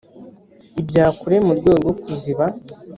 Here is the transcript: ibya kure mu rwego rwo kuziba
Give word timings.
ibya 0.81 1.05
kure 1.19 1.37
mu 1.45 1.51
rwego 1.59 1.79
rwo 1.83 1.93
kuziba 2.01 2.45